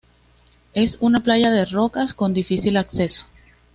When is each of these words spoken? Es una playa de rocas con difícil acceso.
Es 0.73 0.97
una 0.99 1.19
playa 1.19 1.51
de 1.51 1.63
rocas 1.65 2.15
con 2.15 2.33
difícil 2.33 2.75
acceso. 2.77 3.27